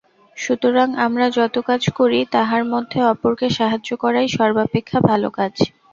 সুতরাং 0.37 0.87
আমরা 1.05 1.25
যত 1.37 1.55
কাজ 1.69 1.81
করি, 1.99 2.19
তাহার 2.35 2.63
মধ্যে 2.73 2.99
অপরকে 3.11 3.47
সাহায্য 3.57 3.89
করাই 4.03 4.27
সর্বাপেক্ষা 4.37 4.99
ভাল 5.07 5.23
কাজ। 5.29 5.53